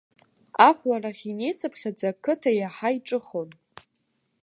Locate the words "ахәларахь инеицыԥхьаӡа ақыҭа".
0.67-2.51